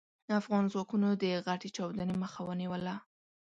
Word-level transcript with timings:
افغان 0.39 0.63
ځواکونو 0.71 1.09
د 1.23 1.25
غټې 1.45 1.69
چاودنې 1.75 2.15
مخه 2.23 2.41
ونيوله. 2.45 2.95